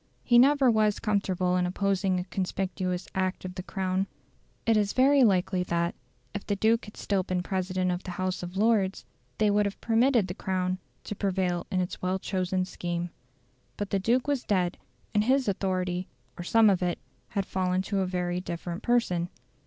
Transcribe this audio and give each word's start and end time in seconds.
He 0.23 0.39
never 0.39 0.71
was 0.71 0.97
comfortable 0.97 1.55
in 1.57 1.67
opposing 1.67 2.19
a 2.19 2.23
conspicuous 2.23 3.07
act 3.13 3.45
of 3.45 3.53
the 3.53 3.61
Crown. 3.61 4.07
It 4.65 4.75
is 4.75 4.93
very 4.93 5.23
likely 5.23 5.61
that, 5.61 5.93
if 6.33 6.43
the 6.47 6.55
Duke 6.55 6.85
had 6.85 6.97
still 6.97 7.21
been 7.21 7.37
the 7.43 7.43
president 7.43 7.91
of 7.91 8.01
the 8.01 8.09
House 8.17 8.41
of 8.41 8.57
Lords, 8.57 9.05
they 9.37 9.51
would 9.51 9.67
have 9.67 9.79
permitted 9.79 10.27
the 10.27 10.33
Crown 10.33 10.79
to 11.03 11.13
prevail 11.13 11.67
in 11.71 11.81
its 11.81 12.01
well 12.01 12.17
chosen 12.17 12.65
scheme. 12.65 13.11
But 13.77 13.91
the 13.91 13.99
Duke 13.99 14.25
was 14.27 14.41
dead, 14.41 14.79
and 15.13 15.25
his 15.25 15.47
authority 15.47 16.07
or 16.35 16.43
some 16.43 16.71
of 16.71 16.81
it 16.81 16.97
had 17.37 17.45
fallen 17.45 17.83
to 17.83 17.99
a 17.99 18.07
very 18.07 18.41
different 18.41 18.81
person. 18.81 19.29